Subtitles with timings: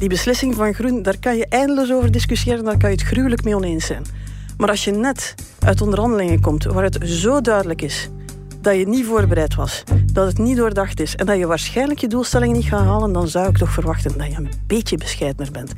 [0.00, 3.44] Die beslissing van Groen, daar kan je eindeloos over discussiëren, daar kan je het gruwelijk
[3.44, 4.04] mee oneens zijn.
[4.56, 8.08] Maar als je net uit onderhandelingen komt waar het zo duidelijk is
[8.60, 9.82] dat je niet voorbereid was,
[10.12, 13.28] dat het niet doordacht is en dat je waarschijnlijk je doelstelling niet gaat halen, dan
[13.28, 15.72] zou ik toch verwachten dat je een beetje bescheidener bent.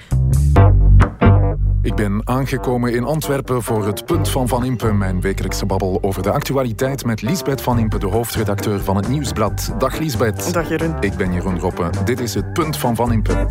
[1.82, 6.22] Ik ben aangekomen in Antwerpen voor het Punt van Van Impe, mijn wekelijkse babbel over
[6.22, 9.74] de actualiteit met Liesbeth Van Impe, de hoofdredacteur van het Nieuwsblad.
[9.78, 10.52] Dag Liesbeth.
[10.52, 10.94] Dag Jeroen.
[11.00, 11.90] Ik ben Jeroen Roppe.
[12.04, 13.46] Dit is het Punt van Van Impe.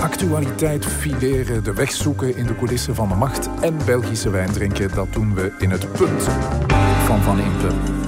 [0.00, 4.94] actualiteit fileren, de weg zoeken in de coulissen van de macht en Belgische wijn drinken.
[4.94, 6.22] Dat doen we in het punt
[7.06, 8.05] van Van Impe.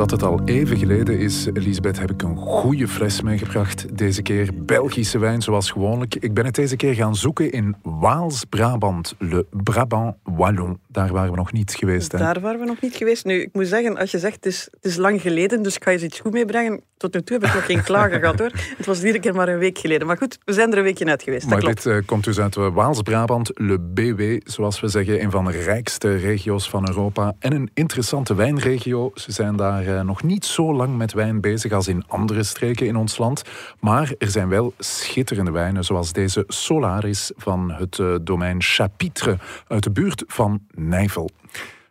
[0.00, 3.98] Omdat het al even geleden is, Elisabeth, heb ik een goede fles meegebracht.
[3.98, 6.14] Deze keer Belgische wijn, zoals gewoonlijk.
[6.14, 10.78] Ik ben het deze keer gaan zoeken in Waals-Brabant, Le Brabant Wallon.
[10.88, 12.12] Daar waren we nog niet geweest.
[12.12, 12.18] Hè?
[12.18, 13.24] Daar waren we nog niet geweest.
[13.24, 15.84] Nu, ik moet zeggen, als je zegt het is, het is lang geleden, dus ik
[15.84, 16.80] ga je iets goed meebrengen.
[16.96, 18.50] Tot nu toe heb ik nog geen klagen gehad hoor.
[18.76, 20.06] Het was iedere keer maar een week geleden.
[20.06, 21.46] Maar goed, we zijn er een weekje uit geweest.
[21.46, 25.50] Maar dit uh, komt dus uit Waals-Brabant, Le BW, zoals we zeggen, een van de
[25.50, 27.34] rijkste regio's van Europa.
[27.38, 29.10] En een interessante wijnregio.
[29.14, 32.86] Ze zijn daar uh, nog niet zo lang met wijn bezig als in andere streken
[32.86, 33.42] in ons land.
[33.80, 39.82] Maar er zijn wel schitterende wijnen, zoals deze Solaris van het uh, domein Chapitre uit
[39.82, 41.30] de buurt van Nijvel.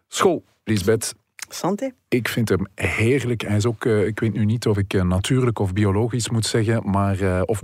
[0.08, 1.14] School, Lisbeth.
[1.50, 1.92] Santé.
[2.08, 3.42] Ik vind hem heerlijk.
[3.42, 6.46] Hij is ook, uh, ik weet nu niet of ik uh, natuurlijk of biologisch moet
[6.46, 7.62] zeggen, maar, uh, of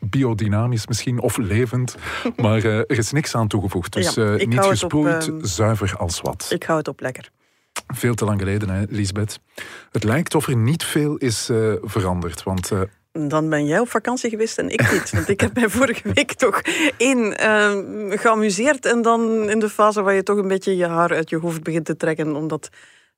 [0.00, 1.96] biodynamisch misschien, of levend.
[2.42, 3.92] maar er is niks aan toegevoegd.
[3.92, 6.46] Dus ja, niet gesproeid, op, zuiver als wat.
[6.50, 7.30] Ik hou het op lekker.
[7.94, 9.40] Veel te lang geleden, hè, Lisbeth.
[9.90, 11.50] Het lijkt of er niet veel is
[11.82, 12.70] veranderd, want
[13.18, 15.10] dan ben jij op vakantie geweest en ik niet.
[15.10, 16.62] Want ik heb mij vorige week toch
[16.96, 18.86] één uh, geamuseerd.
[18.86, 21.62] En dan in de fase waar je toch een beetje je haar uit je hoofd
[21.62, 22.36] begint te trekken.
[22.36, 22.68] Omdat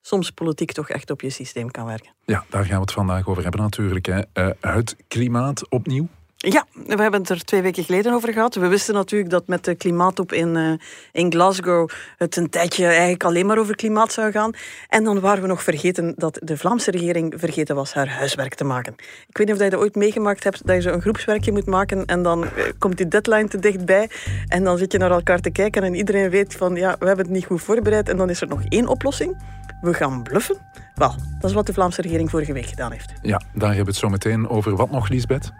[0.01, 2.13] soms politiek toch echt op je systeem kan werken.
[2.25, 4.05] Ja, daar gaan we het vandaag over hebben natuurlijk.
[4.05, 4.21] Hè.
[4.33, 6.07] Uh, het klimaat opnieuw.
[6.39, 8.55] Ja, we hebben het er twee weken geleden over gehad.
[8.55, 10.73] We wisten natuurlijk dat met de klimaatop in, uh,
[11.11, 14.51] in Glasgow het een tijdje eigenlijk alleen maar over klimaat zou gaan.
[14.89, 18.63] En dan waren we nog vergeten dat de Vlaamse regering vergeten was haar huiswerk te
[18.63, 18.93] maken.
[19.27, 21.65] Ik weet niet of je dat ooit meegemaakt hebt, dat je zo een groepswerkje moet
[21.65, 24.09] maken en dan uh, komt die deadline te dichtbij
[24.47, 27.25] en dan zit je naar elkaar te kijken en iedereen weet van ja, we hebben
[27.25, 29.37] het niet goed voorbereid en dan is er nog één oplossing.
[29.81, 30.57] We gaan bluffen.
[30.95, 33.13] Wel, dat is wat de Vlaamse regering vorige week gedaan heeft.
[33.21, 34.75] Ja, daar hebben we het zo meteen over.
[34.75, 35.51] Wat nog, Liesbeth?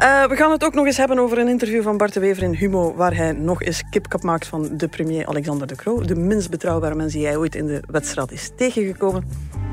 [0.00, 2.42] Uh, we gaan het ook nog eens hebben over een interview van Bart de Wever
[2.42, 6.14] in Humo, waar hij nog eens kipkap maakt van de premier Alexander de Croo, de
[6.14, 9.24] minst betrouwbare mens die hij ooit in de wedstrijd is tegengekomen.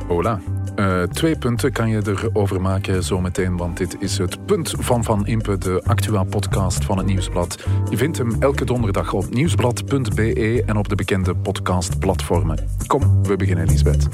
[0.08, 0.40] Hola.
[0.76, 5.28] Uh, twee punten kan je erover maken zometeen, want dit is het punt van Van
[5.28, 7.66] Impe, de Actua-podcast van het Nieuwsblad.
[7.90, 12.68] Je vindt hem elke donderdag op nieuwsblad.be en op de bekende podcastplatformen.
[12.88, 14.08] Kom, we beginnen, Lisbeth.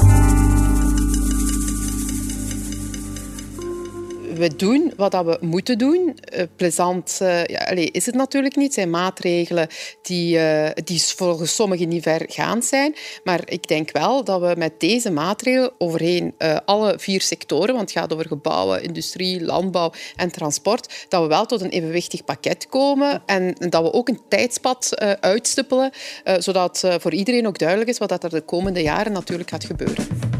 [4.42, 6.18] We doen wat we moeten doen.
[6.36, 8.66] Uh, plezant uh, ja, is het natuurlijk niet.
[8.66, 9.68] Het zijn maatregelen
[10.02, 12.96] die, uh, die volgens sommigen niet vergaand zijn.
[13.24, 16.34] Maar ik denk wel dat we met deze maatregelen overheen
[16.66, 21.46] alle vier sectoren, want het gaat over gebouwen, industrie, landbouw en transport, dat we wel
[21.46, 25.92] tot een evenwichtig pakket komen en dat we ook een tijdspad uitstippelen,
[26.38, 30.31] zodat voor iedereen ook duidelijk is wat er de komende jaren natuurlijk gaat gebeuren.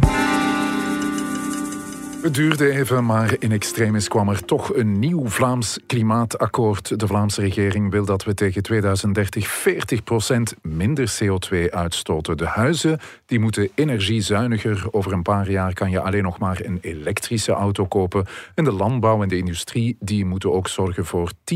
[2.22, 7.00] Het duurde even, maar in extremis kwam er toch een nieuw Vlaams klimaatakkoord.
[7.00, 12.38] De Vlaamse regering wil dat we tegen 2030 40% minder CO2 uitstoten.
[12.38, 14.88] De huizen die moeten energiezuiniger.
[14.92, 18.26] Over een paar jaar kan je alleen nog maar een elektrische auto kopen.
[18.56, 21.56] En de landbouw en de industrie die moeten ook zorgen voor 10%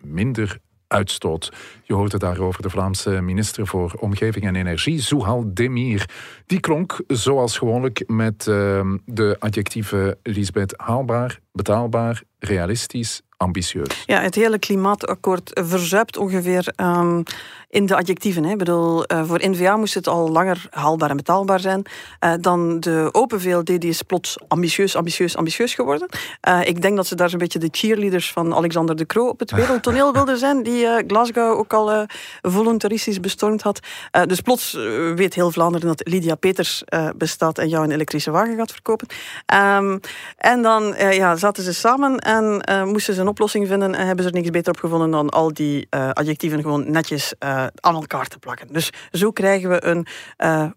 [0.00, 0.58] minder
[0.90, 1.52] uitstoot.
[1.82, 6.08] Je hoorde daarover de Vlaamse minister voor Omgeving en Energie, Zouhal Demir.
[6.46, 14.04] Die klonk zoals gewoonlijk met uh, de adjectieven Lisbeth haalbaar, betaalbaar, realistisch, ambitieus.
[14.06, 17.22] Ja, het hele klimaatakkoord verzuipt ongeveer um,
[17.70, 18.44] in de adjectieven.
[18.44, 18.50] Hè.
[18.50, 21.82] Ik bedoel, uh, voor NVA moest het al langer haalbaar en betaalbaar zijn.
[22.24, 26.08] Uh, dan de Open VLD die is plots ambitieus, ambitieus, ambitieus geworden.
[26.48, 29.38] Uh, ik denk dat ze daar zo'n beetje de cheerleaders van Alexander de Croo op
[29.38, 32.06] het wereldtoneel wilden zijn, die Glasgow ook al
[32.42, 33.80] voluntaristisch bestormd had.
[34.26, 34.72] dus plots
[35.14, 36.84] weet heel Vlaanderen dat Lydia Peters
[37.16, 39.08] bestaat en jou een elektrische wagen gaat verkopen.
[39.54, 40.00] Um,
[40.36, 44.30] en dan ja, zaten ze samen en moesten ze een oplossing vinden en hebben ze
[44.30, 47.34] er niks beter op gevonden dan al die adjectieven gewoon netjes
[47.74, 48.72] aan elkaar te plakken.
[48.72, 50.06] Dus zo krijgen we een
[50.38, 50.70] uh,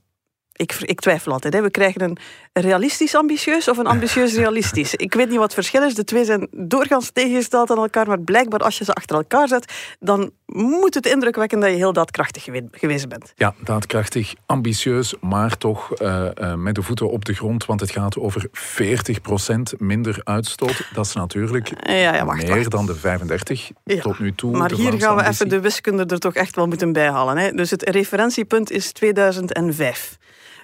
[0.54, 1.54] ik, ik twijfel altijd.
[1.54, 1.62] Hè.
[1.62, 2.18] We krijgen een
[2.54, 4.96] realistisch ambitieus of een ambitieus realistisch.
[4.96, 5.96] Ik weet niet wat het verschil is.
[5.96, 8.08] De twee zijn doorgaans tegengesteld aan elkaar.
[8.08, 11.76] Maar blijkbaar als je ze achter elkaar zet, dan moet het indruk wekken dat je
[11.76, 13.34] heel daadkrachtig geweest bent.
[13.36, 17.66] Ja, daadkrachtig, ambitieus, maar toch uh, uh, met de voeten op de grond.
[17.66, 20.90] Want het gaat over 40% minder uitstoot.
[20.94, 22.72] Dat is natuurlijk ja, ja, wacht, meer wacht.
[22.72, 23.72] dan de 35
[24.02, 24.58] tot nu toe.
[24.58, 27.38] Maar hier gaan we even de wiskunde er toch echt wel moeten bijhalen.
[27.38, 27.52] Hè.
[27.52, 30.18] Dus het referentiepunt is 2005.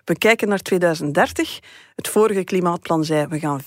[0.09, 1.59] We kijken naar 2030.
[1.95, 3.65] Het vorige klimaatplan zei we gaan 35%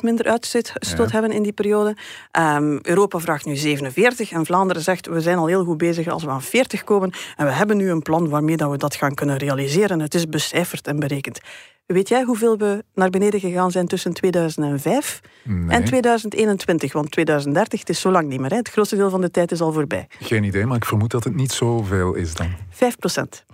[0.00, 1.96] minder uitstoot hebben in die periode.
[2.38, 6.24] Um, Europa vraagt nu 47 en Vlaanderen zegt we zijn al heel goed bezig als
[6.24, 7.12] we aan 40 komen.
[7.36, 10.00] En we hebben nu een plan waarmee dat we dat gaan kunnen realiseren.
[10.00, 11.40] Het is becijferd en berekend.
[11.86, 15.20] Weet jij hoeveel we naar beneden gegaan zijn tussen 2005
[15.68, 16.92] en 2021?
[16.92, 18.50] Want 2030 het is zo lang niet meer.
[18.50, 18.56] Hè?
[18.56, 20.06] Het grootste deel van de tijd is al voorbij.
[20.08, 22.48] Geen idee, maar ik vermoed dat het niet zoveel is dan.
[22.70, 23.44] 5 procent.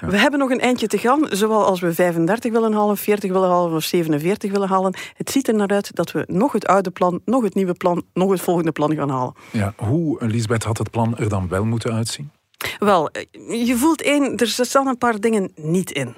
[0.00, 3.48] We hebben nog een eindje te gaan, zowel als we 35 willen halen, 40 willen
[3.48, 4.94] halen of 47 willen halen.
[5.16, 8.04] Het ziet er naar uit dat we nog het oude plan, nog het nieuwe plan,
[8.14, 9.34] nog het volgende plan gaan halen.
[9.50, 12.30] Ja, hoe, Lisbeth, had het plan er dan wel moeten uitzien?
[12.78, 13.10] Wel,
[13.48, 16.14] je voelt één, er staan een paar dingen niet in.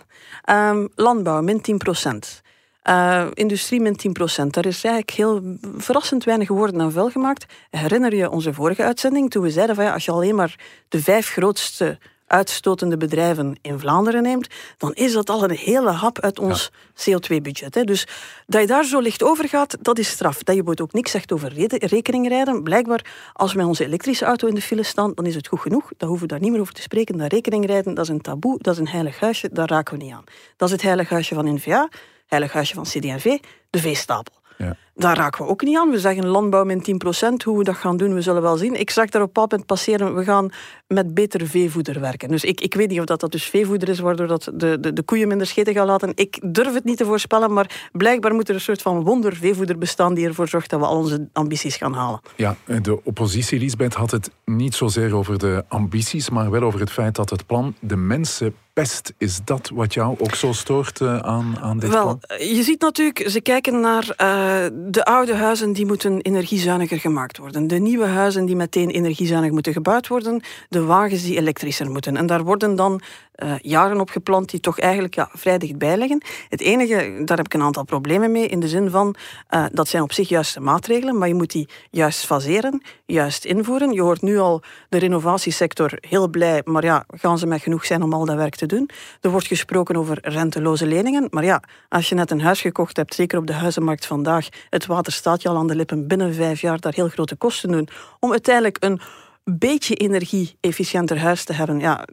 [0.51, 2.43] Um, landbouw, min 10 procent.
[2.85, 4.55] Uh, industrie min 10 procent.
[4.55, 7.47] Daar is eigenlijk heel verrassend weinig woorden aan vuil gemaakt.
[7.71, 10.59] Herinner je onze vorige uitzending toen we zeiden van ja, als je alleen maar
[10.89, 11.99] de vijf grootste
[12.35, 14.49] uitstotende bedrijven in Vlaanderen neemt,
[14.79, 17.87] dan is dat al een hele hap uit ons CO2-budget.
[17.87, 18.07] Dus
[18.47, 20.43] dat je daar zo licht over gaat, dat is straf.
[20.43, 21.53] Dat je bijvoorbeeld ook niks zegt over
[21.87, 22.63] rekeningrijden.
[22.63, 25.61] Blijkbaar, als we met onze elektrische auto in de file staan, dan is het goed
[25.61, 25.91] genoeg.
[25.97, 27.17] Dan hoeven we daar niet meer over te spreken.
[27.17, 30.13] Dat rekeningrijden, dat is een taboe, dat is een heilig huisje, daar raken we niet
[30.13, 30.25] aan.
[30.57, 31.89] Dat is het heilig huisje van NVA,
[32.27, 33.39] heilig huisje van CD&V,
[33.71, 34.35] de veestapel.
[34.59, 34.77] Ja.
[34.95, 35.91] Daar raken we ook niet aan.
[35.91, 37.45] We zeggen landbouw min 10%.
[37.45, 38.81] Hoe we dat gaan doen, we zullen wel zien.
[38.81, 40.51] Ik zag daar op pad passeren, we gaan
[40.87, 42.29] met beter veevoeder werken.
[42.29, 44.93] Dus ik, ik weet niet of dat, dat dus veevoeder is, waardoor dat de, de,
[44.93, 46.13] de koeien minder scheten gaan laten.
[46.15, 49.79] Ik durf het niet te voorspellen, maar blijkbaar moet er een soort van wonder veevoeder
[49.79, 52.21] bestaan die ervoor zorgt dat we al onze ambities gaan halen.
[52.37, 56.91] Ja, de oppositie, Lisbeth, had het niet zozeer over de ambities, maar wel over het
[56.91, 59.13] feit dat het plan de mensen pest.
[59.19, 62.21] Is dat wat jou ook zo stoort uh, aan, aan dit Wel, plan?
[62.39, 67.67] Je ziet natuurlijk, ze kijken naar uh, de oude huizen die moeten energiezuiniger gemaakt worden.
[67.67, 70.43] De nieuwe huizen die meteen energiezuinig moeten gebouwd worden.
[70.69, 72.17] De wagens die elektrischer moeten.
[72.17, 73.01] En daar worden dan
[73.43, 76.23] uh, jaren op geplant die toch eigenlijk ja, vrij dichtbij liggen.
[76.49, 79.15] Het enige, daar heb ik een aantal problemen mee, in de zin van
[79.51, 83.93] uh, dat zijn op zich juiste maatregelen, maar je moet die juist faseren, juist invoeren.
[83.93, 88.03] Je hoort nu al de renovatiesector heel blij, maar ja, gaan ze met genoeg zijn
[88.03, 88.91] om al dat werk te doen?
[89.21, 93.15] Er wordt gesproken over renteloze leningen, maar ja, als je net een huis gekocht hebt,
[93.15, 96.61] zeker op de huizenmarkt vandaag, het water staat je al aan de lippen, binnen vijf
[96.61, 97.89] jaar daar heel grote kosten doen,
[98.21, 99.01] om uiteindelijk een
[99.45, 102.07] beetje energie-efficiënter huis te hebben, ja,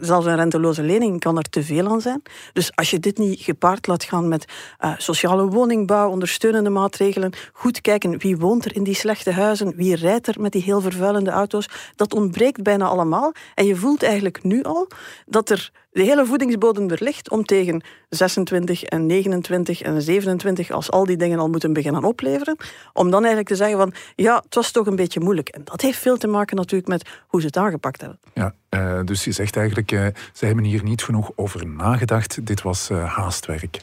[0.00, 2.22] zelfs een renteloze lening kan er te veel aan zijn.
[2.52, 4.44] Dus als je dit niet gepaard laat gaan met
[4.80, 9.96] uh, sociale woningbouw, ondersteunende maatregelen, goed kijken wie woont er in die slechte huizen, wie
[9.96, 13.32] rijdt er met die heel vervuilende auto's, dat ontbreekt bijna allemaal.
[13.54, 14.88] En je voelt eigenlijk nu al
[15.26, 20.90] dat er de hele voedingsbodem er ligt om tegen 26 en 29 en 27, als
[20.90, 22.56] al die dingen al moeten beginnen opleveren,
[22.92, 25.48] om dan eigenlijk te zeggen van ja, het was toch een beetje moeilijk.
[25.48, 28.18] En dat heeft veel te maken natuurlijk met hoe ze het aangepakt hebben.
[28.32, 32.46] Ja, uh, dus je zegt eigenlijk, uh, ze hebben hier niet genoeg over nagedacht.
[32.46, 33.80] Dit was uh, haastwerk.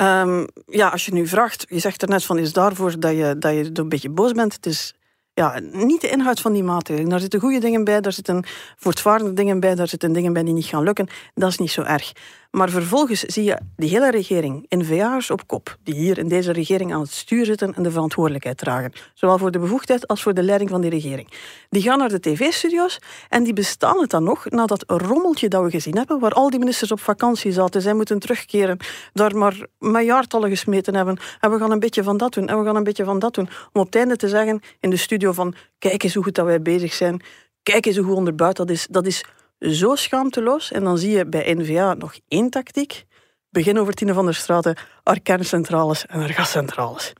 [0.00, 3.36] Um, ja, als je nu vraagt, je zegt er net van, is daarvoor dat je,
[3.38, 4.52] dat je een beetje boos bent?
[4.52, 4.94] Het is
[5.38, 7.10] ja, niet de inhoud van die maatregelen.
[7.10, 8.44] Daar zitten goede dingen bij, daar zitten
[8.76, 11.08] voortvarende dingen bij, daar zitten dingen bij die niet gaan lukken.
[11.34, 12.12] Dat is niet zo erg.
[12.50, 16.94] Maar vervolgens zie je die hele regering, N-VA'ers op kop, die hier in deze regering
[16.94, 18.92] aan het stuur zitten en de verantwoordelijkheid dragen.
[19.14, 21.28] Zowel voor de bevoegdheid als voor de leiding van die regering.
[21.70, 22.98] Die gaan naar de tv-studio's
[23.28, 26.50] en die bestaan het dan nog na dat rommeltje dat we gezien hebben, waar al
[26.50, 28.78] die ministers op vakantie zaten, zij moeten terugkeren,
[29.12, 32.64] daar maar miljardeltallen gesmeten hebben en we gaan een beetje van dat doen en we
[32.64, 33.48] gaan een beetje van dat doen.
[33.72, 36.46] Om op het einde te zeggen in de studio van kijk eens hoe goed dat
[36.46, 37.22] wij bezig zijn,
[37.62, 38.86] kijk eens hoe onderbouwd dat is.
[38.90, 39.24] Dat is
[39.60, 40.72] zo schaamteloos.
[40.72, 43.04] En dan zie je bij NVA nog één tactiek.
[43.50, 47.12] Begin over Tine van der Straten, haar kerncentrales en haar gascentrales.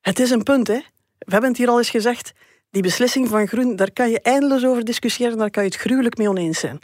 [0.00, 0.80] Het is een punt, hè.
[1.18, 2.32] We hebben het hier al eens gezegd.
[2.70, 6.16] Die beslissing van Groen, daar kan je eindeloos over discussiëren, daar kan je het gruwelijk
[6.16, 6.78] mee oneens zijn.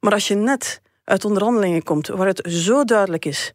[0.00, 3.52] Maar als je net uit onderhandelingen komt waar het zo duidelijk is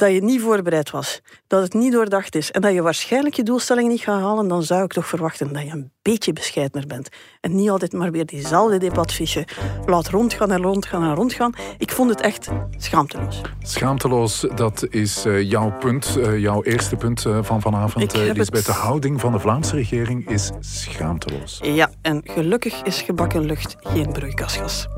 [0.00, 3.42] dat je niet voorbereid was, dat het niet doordacht is en dat je waarschijnlijk je
[3.42, 7.08] doelstelling niet gaat halen, dan zou ik toch verwachten dat je een beetje bescheidener bent.
[7.40, 9.46] En niet altijd maar weer diezelfde debatfiche
[9.86, 11.52] laat rondgaan en rondgaan en rondgaan.
[11.78, 13.40] Ik vond het echt schaamteloos.
[13.62, 18.52] Schaamteloos, dat is uh, jouw punt, uh, jouw eerste punt uh, van vanavond, Lisbeth.
[18.52, 18.66] Het...
[18.66, 21.58] De houding van de Vlaamse regering is schaamteloos.
[21.62, 24.88] Ja, en gelukkig is gebakken lucht geen broeikasgas.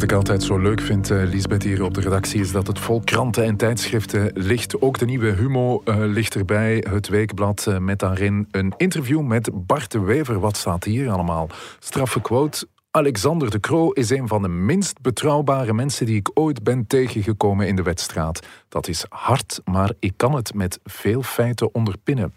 [0.00, 3.00] Wat ik altijd zo leuk vind, uh, hier op de redactie, is dat het vol
[3.04, 4.80] kranten en tijdschriften ligt.
[4.80, 9.50] Ook de nieuwe Humo uh, ligt erbij, het weekblad, uh, met daarin een interview met
[9.52, 10.40] Bart de Wever.
[10.40, 11.48] Wat staat hier allemaal?
[11.78, 12.66] Straffe quote.
[12.90, 17.66] Alexander de Croo is een van de minst betrouwbare mensen die ik ooit ben tegengekomen
[17.66, 18.46] in de wedstraat.
[18.68, 22.34] Dat is hard, maar ik kan het met veel feiten onderpinnen.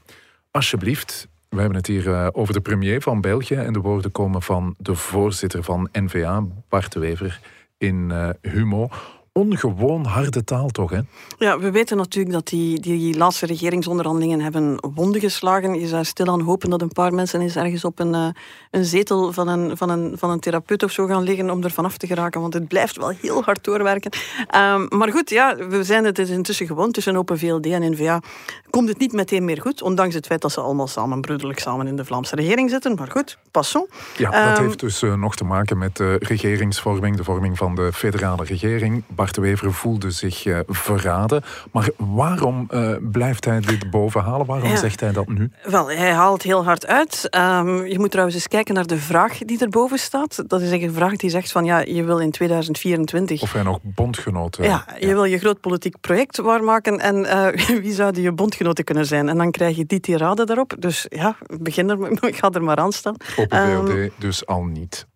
[0.51, 4.75] Alsjeblieft, we hebben het hier over de premier van België en de woorden komen van
[4.77, 7.39] de voorzitter van NVA, Bart Wever
[7.77, 8.89] in uh, Humo.
[9.33, 10.99] Ongewoon harde taal toch, hè?
[11.37, 15.79] Ja, we weten natuurlijk dat die, die laatste regeringsonderhandelingen hebben wonden geslagen.
[15.79, 18.27] Je zou stilaan hopen dat een paar mensen eens ergens op een, uh,
[18.71, 21.71] een zetel van een, van, een, van een therapeut of zo gaan liggen om er
[21.71, 24.11] vanaf te geraken, want het blijft wel heel hard doorwerken.
[24.55, 28.21] Um, maar goed, ja, we zijn het intussen gewoon tussen Open VLD en N-VA.
[28.69, 31.87] Komt het niet meteen meer goed, ondanks het feit dat ze allemaal samen broederlijk samen
[31.87, 32.95] in de Vlaamse regering zitten.
[32.95, 33.87] Maar goed, passons.
[34.17, 37.75] Ja, dat um, heeft dus uh, nog te maken met de regeringsvorming, de vorming van
[37.75, 39.03] de federale regering.
[39.23, 41.43] Bart de Wever voelde zich uh, verraden.
[41.71, 44.45] Maar waarom uh, blijft hij dit bovenhalen?
[44.45, 44.75] Waarom ja.
[44.75, 45.51] zegt hij dat nu?
[45.63, 47.27] Wel, hij haalt heel hard uit.
[47.35, 50.43] Um, je moet trouwens eens kijken naar de vraag die erboven staat.
[50.47, 53.41] Dat is een vraag die zegt van ja, je wil in 2024...
[53.41, 54.63] Of hij nog bondgenoten...
[54.63, 55.13] Ja, je ja.
[55.13, 59.29] wil je groot politiek project waarmaken en uh, wie zouden je bondgenoten kunnen zijn?
[59.29, 60.75] En dan krijg je die tirade daarop.
[60.79, 63.15] Dus ja, begin er, ik ga er maar aan staan.
[63.35, 65.07] Op um, dus al niet.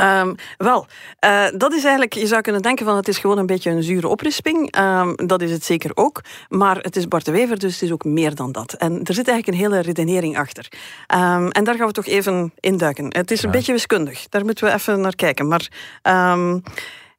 [0.00, 0.86] Um, wel,
[1.24, 3.82] uh, dat is eigenlijk, je zou kunnen denken van het is gewoon een beetje een
[3.82, 4.78] zure oprisping.
[4.78, 6.20] Um, dat is het zeker ook.
[6.48, 8.72] Maar het is Bart de Wever, dus het is ook meer dan dat.
[8.72, 10.68] En er zit eigenlijk een hele redenering achter.
[11.14, 13.06] Um, en daar gaan we toch even induiken.
[13.08, 13.56] Het is een ja.
[13.56, 15.48] beetje wiskundig, daar moeten we even naar kijken.
[15.48, 15.68] Maar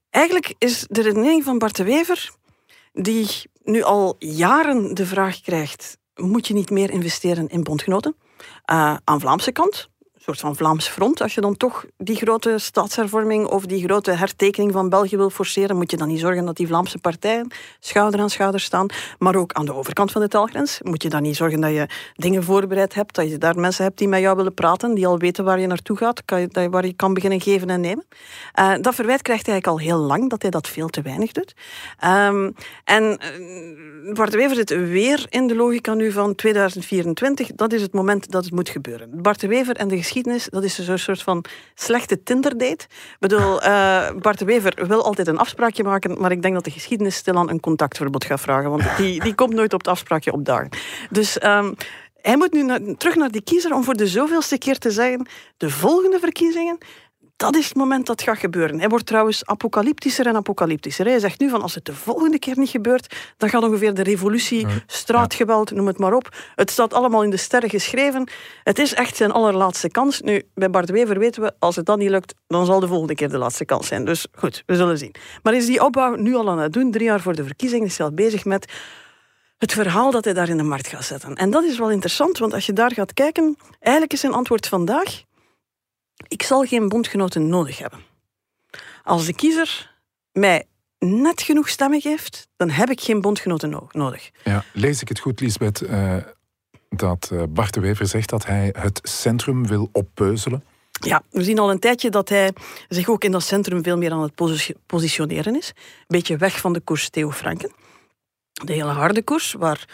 [0.09, 2.31] eigenlijk is de redenering van Bart de Wever,
[2.93, 3.27] die
[3.63, 8.15] nu al jaren de vraag krijgt, moet je niet meer investeren in bondgenoten?
[8.71, 9.89] Uh, aan Vlaamse kant,
[10.23, 11.21] soort van Vlaams front.
[11.21, 15.75] Als je dan toch die grote staatshervorming of die grote hertekening van België wil forceren,
[15.75, 18.87] moet je dan niet zorgen dat die Vlaamse partijen schouder aan schouder staan.
[19.19, 21.87] Maar ook aan de overkant van de taalgrens moet je dan niet zorgen dat je
[22.15, 25.17] dingen voorbereid hebt, dat je daar mensen hebt die met jou willen praten, die al
[25.17, 26.21] weten waar je naartoe gaat,
[26.69, 28.05] waar je kan beginnen geven en nemen.
[28.59, 31.31] Uh, dat verwijt krijgt hij eigenlijk al heel lang, dat hij dat veel te weinig
[31.31, 31.53] doet.
[32.05, 37.47] Um, en uh, Bart de Wever zit weer in de logica nu van 2024.
[37.55, 39.21] Dat is het moment dat het moet gebeuren.
[39.21, 40.11] Bart de Wever en de geschiedenis,
[40.49, 42.83] dat is een soort van slechte Tinder-date.
[42.83, 46.71] Ik bedoel, uh, Bart Wever wil altijd een afspraakje maken, maar ik denk dat de
[46.71, 50.69] geschiedenis stilaan een contactverbod gaat vragen, want die, die komt nooit op het afspraakje opdagen.
[51.09, 51.43] Dus...
[51.43, 51.75] Um,
[52.21, 55.27] hij moet nu terug naar die kiezer om voor de zoveelste keer te zeggen:
[55.57, 56.77] de volgende verkiezingen,
[57.35, 58.79] dat is het moment dat gaat gebeuren.
[58.79, 61.05] Hij wordt trouwens apocalyptischer en apocalyptischer.
[61.05, 64.03] Hij zegt nu van als het de volgende keer niet gebeurt, dan gaat ongeveer de
[64.03, 66.35] revolutie, straatgeweld, noem het maar op.
[66.55, 68.29] Het staat allemaal in de sterren geschreven.
[68.63, 70.21] Het is echt zijn allerlaatste kans.
[70.21, 73.15] Nu, bij Bart Wever weten we, als het dan niet lukt, dan zal de volgende
[73.15, 74.05] keer de laatste kans zijn.
[74.05, 75.15] Dus goed, we zullen zien.
[75.43, 76.91] Maar is die opbouw nu al aan het doen?
[76.91, 78.71] Drie jaar voor de verkiezingen is hij al bezig met
[79.57, 81.35] het verhaal dat hij daar in de markt gaat zetten.
[81.35, 84.67] En dat is wel interessant, want als je daar gaat kijken, eigenlijk is zijn antwoord
[84.67, 85.23] vandaag
[86.27, 87.99] ik zal geen bondgenoten nodig hebben.
[89.03, 89.91] Als de kiezer
[90.31, 90.65] mij
[90.99, 94.31] net genoeg stemmen geeft, dan heb ik geen bondgenoten no nodig.
[94.43, 96.17] Ja, lees ik het goed, Lisbeth, uh,
[96.89, 100.63] dat uh, Bart de Wever zegt dat hij het centrum wil oppeuzelen?
[100.91, 102.53] Ja, we zien al een tijdje dat hij
[102.87, 105.67] zich ook in dat centrum veel meer aan het posi positioneren is.
[105.75, 107.71] Een beetje weg van de koers Theo Franken.
[108.51, 109.87] De hele harde koers, waar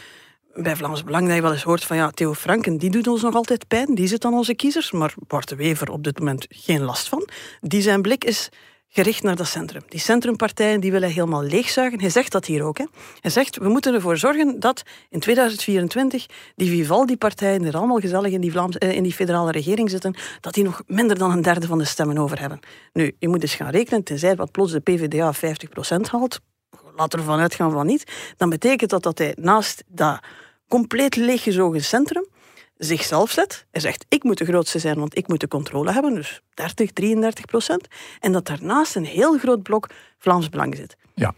[0.53, 3.21] bij Vlaams Belang dat je wel eens hoort van ja, Theo Franken, die doet ons
[3.21, 6.45] nog altijd pijn, die zit aan onze kiezers, maar Bart de Wever op dit moment
[6.49, 7.27] geen last van.
[7.61, 8.49] Die zijn blik is
[8.89, 9.81] gericht naar dat centrum.
[9.87, 11.99] Die centrumpartijen die willen helemaal leegzuigen.
[11.99, 12.77] Hij zegt dat hier ook.
[12.77, 12.85] Hè.
[13.19, 16.25] Hij zegt, we moeten ervoor zorgen dat in 2024
[16.55, 20.53] die Vivaldi-partijen, er allemaal gezellig in die, Vlaams, eh, in die federale regering zitten, dat
[20.53, 22.59] die nog minder dan een derde van de stemmen over hebben.
[22.93, 26.39] Nu, je moet eens gaan rekenen, tenzij wat plots de PvdA 50% haalt,
[26.99, 30.19] laat ervan uitgaan van niet, dan betekent dat dat hij naast dat
[30.67, 32.27] compleet leeggezogen centrum
[32.77, 33.65] zichzelf zet.
[33.71, 36.91] Hij zegt, ik moet de grootste zijn, want ik moet de controle hebben, dus 30,
[36.91, 37.87] 33 procent.
[38.19, 40.95] En dat daarnaast een heel groot blok Vlaams Belang zit.
[41.15, 41.33] Ja.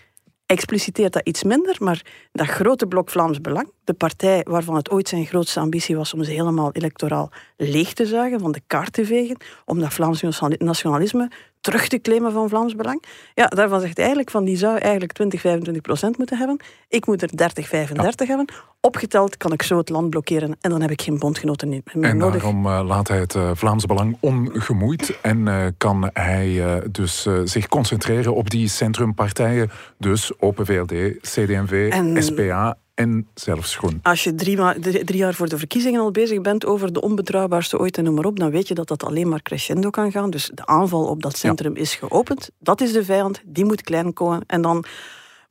[0.45, 2.01] Expliciteert dat iets minder, maar
[2.31, 6.23] dat grote blok Vlaams Belang, de partij waarvan het ooit zijn grootste ambitie was om
[6.23, 10.21] ze helemaal electoraal leeg te zuigen, van de kaart te vegen, om dat Vlaams
[10.57, 13.03] nationalisme terug te claimen van Vlaams Belang.
[13.33, 16.59] Ja, daarvan zegt hij eigenlijk van die zou eigenlijk 20, 25 procent moeten hebben.
[16.87, 18.45] Ik moet er 30, 35 hebben.
[18.81, 22.17] Opgeteld kan ik zo het land blokkeren en dan heb ik geen bondgenoten meer en
[22.17, 22.43] nodig.
[22.43, 27.27] En daarom uh, laat hij het uh, Vlaams Belang ongemoeid en uh, kan hij dus
[27.43, 29.71] zich concentreren op die centrumpartijen.
[29.97, 32.23] Dus Open VLD, CD&V, en...
[32.23, 33.99] SPA en zelfs groen.
[34.03, 37.97] Als je drie, drie, jaar voor de verkiezingen al bezig bent over de onbetrouwbaarste ooit
[37.97, 40.29] en noem maar op, dan weet je dat dat alleen maar crescendo kan gaan.
[40.29, 42.49] Dus de aanval op dat centrum is geopend.
[42.59, 44.43] Dat is de vijand, die moet klein komen.
[44.47, 44.85] En dan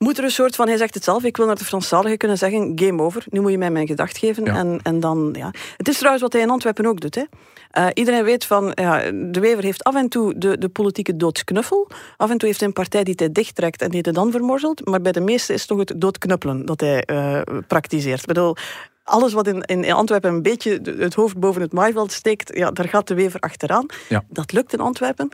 [0.01, 2.37] moet er een soort van, hij zegt het zelf, ik wil naar de Franstaligen kunnen
[2.37, 4.45] zeggen, game over, nu moet je mij mijn gedacht geven.
[4.45, 5.51] En, en dan, ja.
[5.77, 7.15] Het is trouwens wat hij in Antwerpen ook doet.
[7.15, 7.23] Hè.
[7.77, 11.87] Uh, iedereen weet van, ja, de Wever heeft af en toe de, de politieke doodsknuffel.
[12.17, 14.85] Af en toe heeft hij een partij die hij dichttrekt en die hij dan vermorzelt.
[14.85, 18.19] Maar bij de meeste is het toch het doodknuppelen dat hij uh, praktiseert.
[18.19, 18.55] Ik bedoel,
[19.03, 22.89] alles wat in, in Antwerpen een beetje het hoofd boven het maaiveld steekt, ja, daar
[22.89, 23.85] gaat de Wever achteraan.
[24.09, 24.23] Ja.
[24.29, 25.29] Dat lukt in Antwerpen.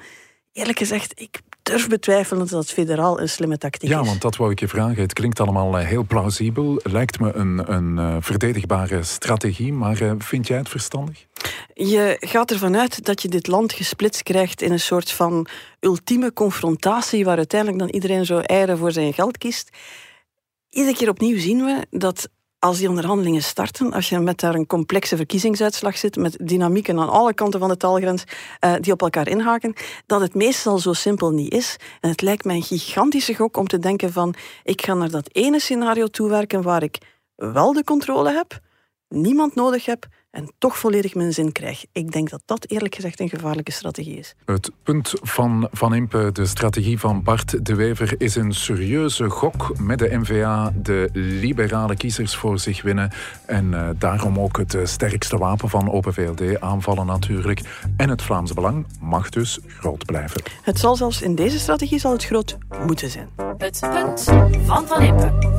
[0.53, 4.03] Eerlijk gezegd, ik durf betwijfelen dat het federaal een slimme tactiek ja, is.
[4.03, 5.01] Ja, want dat wou ik je vragen.
[5.01, 6.79] Het klinkt allemaal eh, heel plausibel.
[6.83, 11.25] Lijkt me een, een uh, verdedigbare strategie, maar uh, vind jij het verstandig?
[11.74, 15.47] Je gaat ervan uit dat je dit land gesplitst krijgt in een soort van
[15.79, 19.69] ultieme confrontatie waar uiteindelijk dan iedereen zo eieren voor zijn geld kiest.
[20.69, 24.67] Iedere keer opnieuw zien we dat als die onderhandelingen starten, als je met daar een
[24.67, 28.23] complexe verkiezingsuitslag zit, met dynamieken aan alle kanten van de taalgrens
[28.65, 29.73] uh, die op elkaar inhaken,
[30.05, 31.77] dat het meestal zo simpel niet is.
[32.01, 34.33] En het lijkt mij een gigantische gok om te denken van,
[34.63, 36.97] ik ga naar dat ene scenario toewerken waar ik
[37.35, 38.59] wel de controle heb,
[39.07, 40.07] niemand nodig heb
[40.38, 41.86] en toch volledig mijn zin krijg.
[41.91, 44.36] Ik denk dat dat eerlijk gezegd een gevaarlijke strategie is.
[44.46, 49.79] Het punt van Van Impe, de strategie van Bart de Wever, is een serieuze gok
[49.79, 53.12] met de NVA de liberale kiezers voor zich winnen.
[53.46, 57.62] En uh, daarom ook het sterkste wapen van Open VLD aanvallen natuurlijk.
[57.98, 60.41] En het Vlaams Belang mag dus groot blijven.
[60.62, 63.29] Het zal zelfs in deze strategie zal het groot moeten zijn.
[63.58, 64.24] Het punt
[64.65, 65.56] van Van Impe.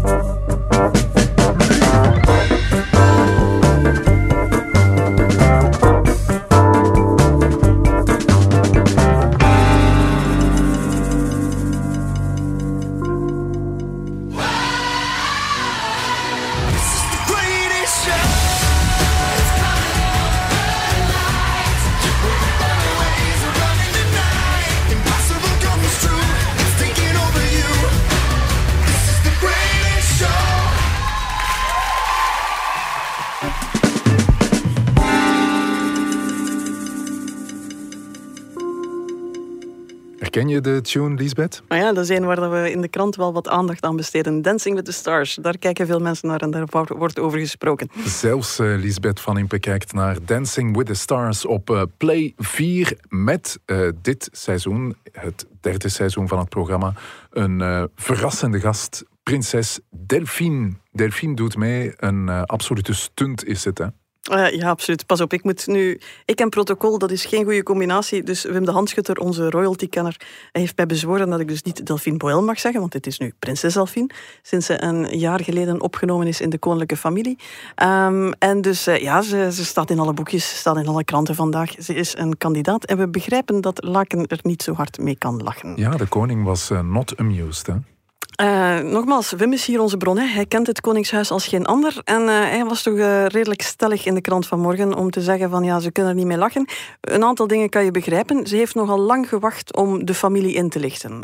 [40.31, 41.63] Ken je de tune, Lisbeth?
[41.69, 44.43] Nou ja, dat is een waar we in de krant wel wat aandacht aan besteden.
[44.43, 45.35] Dancing with the Stars.
[45.35, 47.91] Daar kijken veel mensen naar en daar wordt over gesproken.
[48.05, 52.99] Zelfs uh, Lisbeth van Impe kijkt naar Dancing with the Stars op uh, Play 4
[53.09, 56.93] met uh, dit seizoen, het derde seizoen van het programma,
[57.31, 60.73] een verrassende gast, prinses Delphine.
[60.93, 63.87] Delphine doet mee, een absolute stunt is het, hè?
[64.31, 65.07] Uh, ja, absoluut.
[65.07, 66.01] Pas op, ik moet nu...
[66.25, 68.23] Ik en protocol, dat is geen goede combinatie.
[68.23, 70.17] Dus Wim de Handschutter, onze royalty-kenner,
[70.53, 73.33] heeft mij bezworen dat ik dus niet Delphine Boel mag zeggen, want dit is nu
[73.39, 74.11] prinses Delphine,
[74.43, 77.39] sinds ze een jaar geleden opgenomen is in de koninklijke familie.
[77.83, 81.35] Um, en dus uh, ja, ze, ze, staat in alle boekjes, staat in alle kranten
[81.35, 81.75] vandaag.
[81.79, 85.43] Ze is een kandidaat en we begrijpen dat Laken er niet zo hard mee kan
[85.43, 85.73] lachen.
[85.77, 87.75] Ja, de koning was uh, not amused, hè?
[88.43, 90.19] Uh, nogmaals, Wim is hier onze bron.
[90.19, 90.27] Hè.
[90.27, 92.01] Hij kent het Koningshuis als geen ander.
[92.05, 95.21] En uh, hij was toch uh, redelijk stellig in de krant van morgen om te
[95.21, 96.69] zeggen van ja, ze kunnen er niet mee lachen.
[97.01, 98.47] Een aantal dingen kan je begrijpen.
[98.47, 101.21] Ze heeft nogal lang gewacht om de familie in te lichten.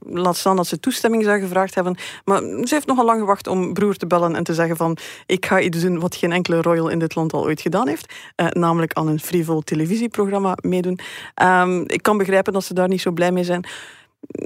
[0.00, 1.96] laat staan dat ze toestemming zou gevraagd hebben.
[2.24, 5.46] Maar ze heeft nogal lang gewacht om broer te bellen en te zeggen van ik
[5.46, 8.14] ga iets doen wat geen enkele royal in dit land al ooit gedaan heeft.
[8.50, 10.98] namelijk aan een frivol televisieprogramma meedoen.
[11.42, 13.66] Um, ik kan begrijpen dat ze daar niet zo blij mee zijn.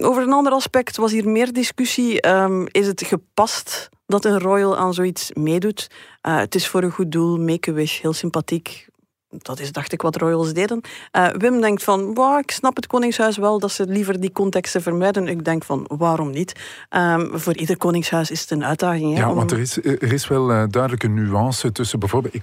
[0.00, 2.28] Over een ander aspect was hier meer discussie.
[2.28, 5.90] Um, is het gepast dat een royal aan zoiets meedoet?
[6.22, 8.86] Uh, het is voor een goed doel, make-a-wish, heel sympathiek
[9.38, 10.80] dat is, dacht ik, wat royals deden.
[11.12, 14.82] Uh, Wim denkt van, wow, ik snap het koningshuis wel dat ze liever die contexten
[14.82, 15.28] vermijden.
[15.28, 16.52] Ik denk van, waarom niet?
[16.90, 19.14] Um, voor ieder koningshuis is het een uitdaging.
[19.14, 19.36] Hè, ja, om...
[19.36, 22.34] want er is, er is wel uh, duidelijk een nuance tussen bijvoorbeeld...
[22.34, 22.42] Ik,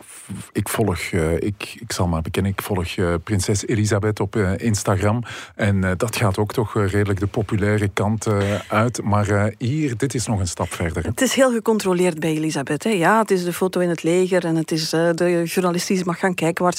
[0.51, 5.23] ik volg, uh, ik, ik zal maar bekennen, ik volg prinses Elisabeth op Instagram.
[5.55, 8.27] En dat gaat ook toch redelijk de populaire kant
[8.67, 9.01] uit.
[9.03, 11.03] Maar hier, dit is nog een stap verder.
[11.03, 11.09] Hè?
[11.09, 12.83] Het is heel gecontroleerd bij Elisabeth.
[12.83, 12.89] Hè.
[12.89, 16.19] Ja, het is de foto in het leger en het is de journalist die mag
[16.19, 16.77] gaan kijken waar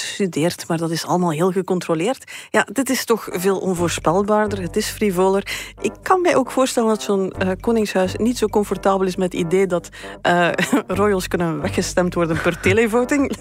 [0.67, 2.33] maar dat is allemaal heel gecontroleerd.
[2.51, 4.63] Ja, dit is toch veel onvoorspelbaarder.
[4.63, 5.73] Het is frivoler.
[5.81, 9.41] Ik kan mij ook voorstellen dat zo'n uh, koningshuis niet zo comfortabel is met het
[9.43, 9.89] idee dat
[10.27, 10.49] uh,
[10.87, 13.37] royals kunnen weggestemd worden per televoting.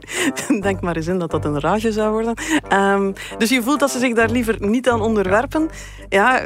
[0.62, 2.34] Denk maar eens in dat dat een rage zou worden.
[2.72, 5.70] Um, dus je voelt dat ze zich daar liever niet aan onderwerpen.
[6.08, 6.42] Ja,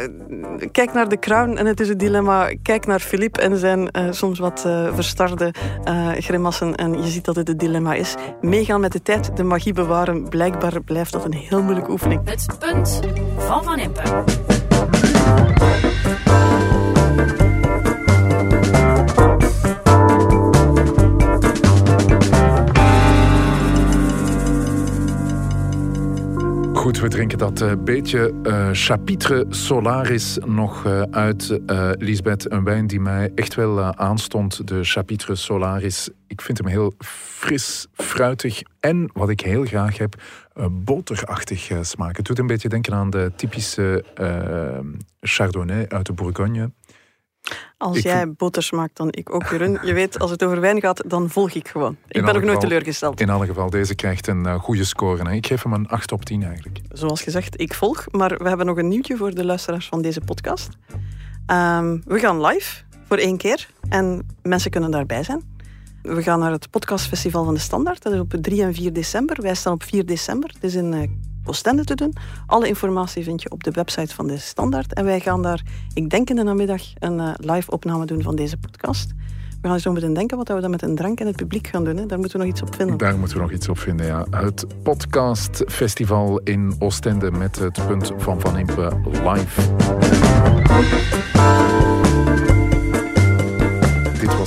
[0.73, 2.51] kijk naar de crown en het is het dilemma.
[2.63, 4.61] Kijk naar Philippe en zijn uh, soms wat
[4.93, 5.55] verstarde
[6.19, 6.75] grimassen.
[6.75, 8.15] En je ziet dat het het dilemma is.
[8.41, 10.29] Meegaan met de tijd, de magie bewaren.
[10.29, 12.21] Blijkbaar blijft dat een heel moeilijke oefening.
[12.25, 13.01] Het punt
[13.37, 14.03] van Van Impe.
[27.01, 31.61] We drinken dat uh, beetje uh, Chapitre Solaris nog uh, uit,
[31.99, 32.53] Lisbeth.
[32.53, 36.09] Een wijn die mij echt wel aanstond, de Chapitre Solaris.
[36.27, 40.15] Ik vind hem heel fris, fruitig en, wat ik heel graag heb,
[40.71, 42.17] boterachtig smaken.
[42.17, 44.05] Het doet een beetje denken aan de typische
[45.21, 46.71] Chardonnay uit de Bourgogne.
[47.79, 49.79] Als jij boter smaakt, dan ik ook, Jeroen.
[49.83, 51.97] Je weet, als het over wijn gaat, dan volg ik gewoon.
[52.09, 53.21] Ik ben ook nooit teleurgesteld.
[53.21, 55.29] In alle geval, deze krijgt een uh, goede score.
[55.29, 55.33] Hè.
[55.33, 56.81] Ik geef hem een 8 op 10 eigenlijk.
[56.89, 58.07] Zoals gezegd, ik volg.
[58.11, 60.69] Maar we hebben nog een nieuwtje voor de luisteraars van deze podcast.
[61.47, 63.69] Um, we gaan live voor één keer.
[63.89, 65.43] En mensen kunnen daarbij zijn.
[66.03, 68.03] We gaan naar het podcastfestival van de Standaard.
[68.03, 69.43] Dat is op 3 en 4 december.
[69.43, 70.51] Wij staan op 4 december.
[70.55, 70.93] Het is in
[71.47, 72.13] Oostende te doen.
[72.47, 74.95] Alle informatie vind je op de website van de Standaard.
[74.95, 75.63] En wij gaan daar,
[75.95, 79.15] ik denk in de namiddag, een uh, live opname doen van deze podcast.
[79.63, 81.85] We gaan zo meteen denken wat we dan met een drank en het publiek gaan
[81.85, 81.97] doen.
[81.97, 82.07] Hè.
[82.07, 82.97] Daar moeten we nog iets op vinden.
[82.97, 84.27] Daar moeten we nog iets op vinden, ja.
[84.31, 89.63] Het podcastfestival in Oostende met het punt van Van Impe live.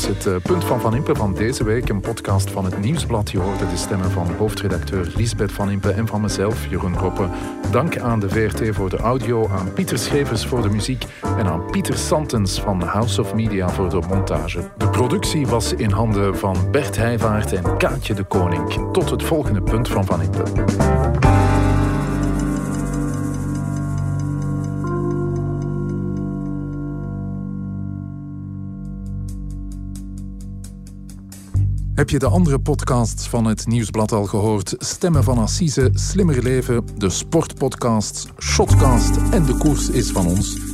[0.08, 1.90] Het uh, punt van Van Impe van deze week.
[1.90, 3.32] Een podcast van het Nieuwsblad.
[3.32, 7.28] Je hoorde de stemmen van hoofdredacteur Lisbeth Van Impe en van mezelf, Jeroen Roppe.
[7.72, 11.06] Dank aan de VRT voor de audio, aan Pieter Schevers voor de muziek
[11.38, 14.70] en aan Pieter Santens van House of Media voor de montage.
[14.78, 18.92] De productie was in handen van Bert Heijvaart en Kaatje de Koning.
[18.92, 20.44] Tot het volgende punt van Van Impe.
[32.00, 34.76] Heb je de andere podcasts van het Nieuwsblad al gehoord?
[34.78, 40.69] Stemmen van Assise, Slimmer Leven, de Sportpodcasts, Shotcast en De Koers is van ons.